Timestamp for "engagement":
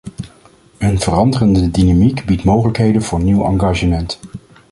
3.45-4.19